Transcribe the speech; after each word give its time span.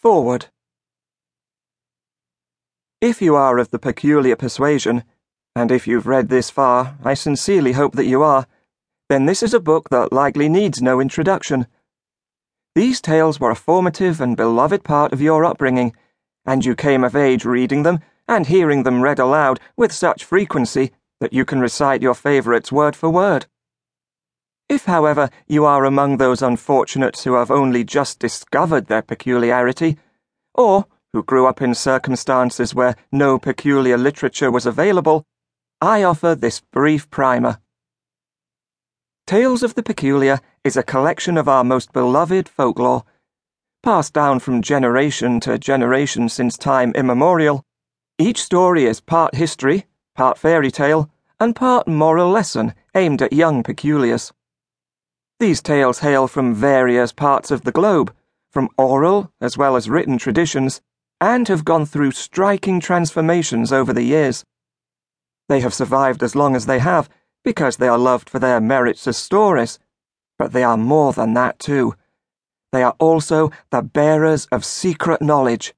Foreword. 0.00 0.46
If 3.00 3.20
you 3.20 3.34
are 3.34 3.58
of 3.58 3.70
the 3.70 3.80
peculiar 3.80 4.36
persuasion, 4.36 5.02
and 5.56 5.72
if 5.72 5.88
you've 5.88 6.06
read 6.06 6.28
this 6.28 6.50
far, 6.50 6.96
I 7.02 7.14
sincerely 7.14 7.72
hope 7.72 7.96
that 7.96 8.06
you 8.06 8.22
are, 8.22 8.46
then 9.08 9.26
this 9.26 9.42
is 9.42 9.52
a 9.52 9.58
book 9.58 9.88
that 9.90 10.12
likely 10.12 10.48
needs 10.48 10.80
no 10.80 11.00
introduction. 11.00 11.66
These 12.76 13.00
tales 13.00 13.40
were 13.40 13.50
a 13.50 13.56
formative 13.56 14.20
and 14.20 14.36
beloved 14.36 14.84
part 14.84 15.12
of 15.12 15.20
your 15.20 15.44
upbringing, 15.44 15.96
and 16.46 16.64
you 16.64 16.76
came 16.76 17.02
of 17.02 17.16
age 17.16 17.44
reading 17.44 17.82
them 17.82 17.98
and 18.28 18.46
hearing 18.46 18.84
them 18.84 19.02
read 19.02 19.18
aloud 19.18 19.58
with 19.76 19.92
such 19.92 20.22
frequency 20.22 20.92
that 21.18 21.32
you 21.32 21.44
can 21.44 21.58
recite 21.58 22.02
your 22.02 22.14
favourites 22.14 22.70
word 22.70 22.94
for 22.94 23.10
word. 23.10 23.46
If, 24.68 24.84
however, 24.84 25.30
you 25.46 25.64
are 25.64 25.84
among 25.84 26.18
those 26.18 26.42
unfortunates 26.42 27.24
who 27.24 27.34
have 27.34 27.50
only 27.50 27.84
just 27.84 28.18
discovered 28.18 28.86
their 28.86 29.02
peculiarity, 29.02 29.96
or 30.54 30.86
who 31.12 31.22
grew 31.22 31.46
up 31.46 31.62
in 31.62 31.74
circumstances 31.74 32.74
where 32.74 32.94
no 33.10 33.38
peculiar 33.38 33.96
literature 33.96 34.50
was 34.50 34.66
available, 34.66 35.24
I 35.80 36.02
offer 36.02 36.34
this 36.34 36.60
brief 36.60 37.08
primer. 37.08 37.60
Tales 39.26 39.62
of 39.62 39.74
the 39.74 39.82
Peculiar 39.82 40.40
is 40.64 40.76
a 40.76 40.82
collection 40.82 41.38
of 41.38 41.48
our 41.48 41.64
most 41.64 41.92
beloved 41.92 42.48
folklore, 42.48 43.04
passed 43.82 44.12
down 44.12 44.38
from 44.38 44.60
generation 44.60 45.40
to 45.40 45.58
generation 45.58 46.28
since 46.28 46.58
time 46.58 46.92
immemorial. 46.94 47.64
Each 48.18 48.42
story 48.42 48.84
is 48.84 49.00
part 49.00 49.34
history, 49.34 49.86
part 50.14 50.36
fairy 50.36 50.70
tale, 50.70 51.10
and 51.40 51.56
part 51.56 51.86
moral 51.86 52.28
lesson 52.30 52.74
aimed 52.94 53.22
at 53.22 53.32
young 53.32 53.62
peculiars. 53.62 54.32
These 55.40 55.62
tales 55.62 56.00
hail 56.00 56.26
from 56.26 56.52
various 56.52 57.12
parts 57.12 57.52
of 57.52 57.62
the 57.62 57.70
globe, 57.70 58.12
from 58.50 58.68
oral 58.76 59.32
as 59.40 59.56
well 59.56 59.76
as 59.76 59.88
written 59.88 60.18
traditions, 60.18 60.80
and 61.20 61.46
have 61.46 61.64
gone 61.64 61.86
through 61.86 62.10
striking 62.10 62.80
transformations 62.80 63.72
over 63.72 63.92
the 63.92 64.02
years. 64.02 64.44
They 65.48 65.60
have 65.60 65.72
survived 65.72 66.24
as 66.24 66.34
long 66.34 66.56
as 66.56 66.66
they 66.66 66.80
have 66.80 67.08
because 67.44 67.76
they 67.76 67.86
are 67.86 67.98
loved 67.98 68.28
for 68.28 68.40
their 68.40 68.60
merits 68.60 69.06
as 69.06 69.16
stories, 69.16 69.78
but 70.40 70.52
they 70.52 70.64
are 70.64 70.76
more 70.76 71.12
than 71.12 71.34
that 71.34 71.60
too. 71.60 71.94
They 72.72 72.82
are 72.82 72.96
also 72.98 73.52
the 73.70 73.82
bearers 73.82 74.46
of 74.46 74.64
secret 74.64 75.22
knowledge. 75.22 75.72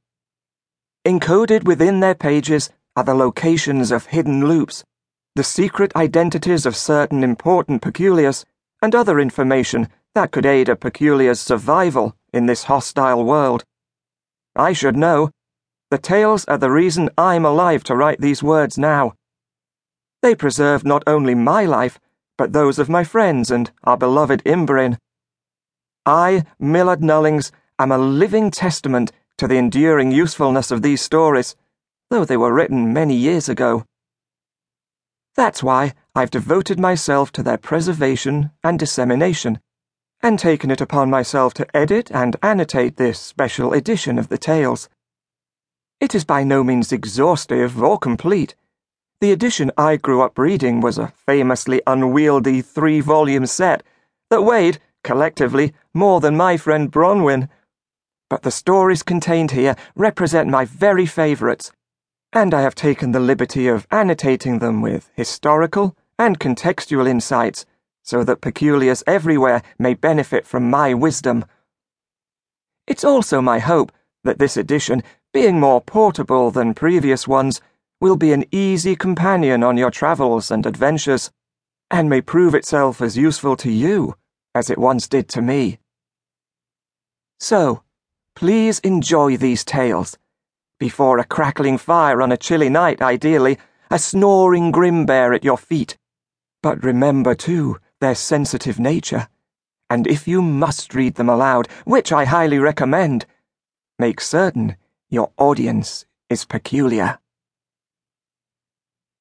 Encoded 1.04 1.64
within 1.64 2.00
their 2.00 2.14
pages 2.14 2.70
are 2.96 3.04
the 3.04 3.14
locations 3.14 3.90
of 3.90 4.06
hidden 4.06 4.48
loops, 4.48 4.84
the 5.36 5.44
secret 5.44 5.94
identities 5.94 6.64
of 6.64 6.74
certain 6.74 7.22
important 7.22 7.82
peculiars 7.82 8.46
and 8.82 8.94
other 8.94 9.20
information 9.20 9.88
that 10.14 10.30
could 10.30 10.46
aid 10.46 10.68
a 10.68 10.76
peculiar's 10.76 11.40
survival 11.40 12.16
in 12.32 12.46
this 12.46 12.64
hostile 12.64 13.24
world. 13.24 13.64
I 14.56 14.72
should 14.72 14.96
know. 14.96 15.30
The 15.90 15.98
tales 15.98 16.44
are 16.46 16.58
the 16.58 16.70
reason 16.70 17.10
I'm 17.18 17.44
alive 17.44 17.84
to 17.84 17.96
write 17.96 18.20
these 18.20 18.42
words 18.42 18.78
now. 18.78 19.14
They 20.22 20.34
preserve 20.34 20.84
not 20.84 21.02
only 21.06 21.34
my 21.34 21.64
life, 21.64 21.98
but 22.36 22.52
those 22.52 22.78
of 22.78 22.88
my 22.88 23.04
friends 23.04 23.50
and 23.50 23.70
our 23.84 23.96
beloved 23.96 24.42
ymbryne. 24.44 24.98
I, 26.06 26.44
Millard 26.58 27.02
Nullings, 27.02 27.52
am 27.78 27.92
a 27.92 27.98
living 27.98 28.50
testament 28.50 29.12
to 29.38 29.46
the 29.46 29.56
enduring 29.56 30.10
usefulness 30.10 30.70
of 30.70 30.82
these 30.82 31.00
stories, 31.00 31.56
though 32.10 32.24
they 32.24 32.36
were 32.36 32.52
written 32.52 32.92
many 32.92 33.14
years 33.14 33.48
ago. 33.48 33.84
That's 35.36 35.62
why 35.62 35.94
I've 36.20 36.30
devoted 36.30 36.78
myself 36.78 37.32
to 37.32 37.42
their 37.42 37.56
preservation 37.56 38.50
and 38.62 38.78
dissemination, 38.78 39.58
and 40.22 40.38
taken 40.38 40.70
it 40.70 40.82
upon 40.82 41.08
myself 41.08 41.54
to 41.54 41.66
edit 41.74 42.10
and 42.10 42.36
annotate 42.42 42.98
this 42.98 43.18
special 43.18 43.72
edition 43.72 44.18
of 44.18 44.28
the 44.28 44.36
tales. 44.36 44.90
It 45.98 46.14
is 46.14 46.26
by 46.26 46.44
no 46.44 46.62
means 46.62 46.92
exhaustive 46.92 47.82
or 47.82 47.98
complete. 47.98 48.54
The 49.22 49.32
edition 49.32 49.70
I 49.78 49.96
grew 49.96 50.20
up 50.20 50.38
reading 50.38 50.82
was 50.82 50.98
a 50.98 51.08
famously 51.08 51.80
unwieldy 51.86 52.60
three 52.60 53.00
volume 53.00 53.46
set 53.46 53.82
that 54.28 54.42
weighed, 54.42 54.78
collectively, 55.02 55.72
more 55.94 56.20
than 56.20 56.36
my 56.36 56.58
friend 56.58 56.92
Bronwyn. 56.92 57.48
But 58.28 58.42
the 58.42 58.50
stories 58.50 59.02
contained 59.02 59.52
here 59.52 59.74
represent 59.96 60.50
my 60.50 60.66
very 60.66 61.06
favourites 61.06 61.72
and 62.32 62.54
I 62.54 62.62
have 62.62 62.76
taken 62.76 63.10
the 63.10 63.18
liberty 63.18 63.66
of 63.66 63.88
annotating 63.90 64.60
them 64.60 64.80
with 64.80 65.10
historical 65.16 65.96
and 66.20 66.38
contextual 66.38 67.08
insights 67.08 67.64
so 68.02 68.22
that 68.22 68.42
peculiars 68.42 69.02
everywhere 69.06 69.62
may 69.78 69.94
benefit 69.94 70.46
from 70.46 70.68
my 70.68 70.92
wisdom. 70.92 71.46
It's 72.86 73.04
also 73.04 73.40
my 73.40 73.58
hope 73.58 73.90
that 74.22 74.38
this 74.38 74.58
edition, 74.58 75.02
being 75.32 75.58
more 75.58 75.80
portable 75.80 76.50
than 76.50 76.74
previous 76.74 77.26
ones, 77.26 77.62
will 78.02 78.16
be 78.16 78.34
an 78.34 78.44
easy 78.52 78.94
companion 78.94 79.62
on 79.62 79.78
your 79.78 79.90
travels 79.90 80.50
and 80.50 80.66
adventures, 80.66 81.30
and 81.90 82.10
may 82.10 82.20
prove 82.20 82.54
itself 82.54 83.00
as 83.00 83.16
useful 83.16 83.56
to 83.56 83.70
you 83.70 84.14
as 84.54 84.68
it 84.68 84.78
once 84.78 85.08
did 85.08 85.26
to 85.30 85.40
me. 85.40 85.78
So, 87.38 87.82
please 88.36 88.78
enjoy 88.80 89.38
these 89.38 89.64
tales 89.64 90.18
before 90.78 91.18
a 91.18 91.24
crackling 91.24 91.78
fire 91.78 92.20
on 92.20 92.30
a 92.30 92.36
chilly 92.36 92.68
night, 92.68 93.00
ideally, 93.00 93.56
a 93.90 93.98
snoring 93.98 94.70
grimbear 94.70 95.34
at 95.34 95.44
your 95.44 95.56
feet. 95.56 95.96
But 96.62 96.82
remember, 96.84 97.34
too, 97.34 97.78
their 98.00 98.14
sensitive 98.14 98.78
nature. 98.78 99.28
And 99.88 100.06
if 100.06 100.28
you 100.28 100.42
must 100.42 100.94
read 100.94 101.14
them 101.14 101.28
aloud, 101.28 101.68
which 101.84 102.12
I 102.12 102.24
highly 102.24 102.58
recommend, 102.58 103.26
make 103.98 104.20
certain 104.20 104.76
your 105.08 105.32
audience 105.36 106.06
is 106.28 106.44
peculiar. 106.44 107.18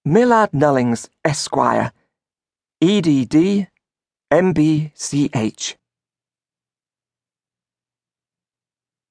Millard 0.05 0.53
Nullings, 0.53 1.09
Esquire, 1.25 1.91
EDD, 2.81 3.67
MBCH. 4.31 5.75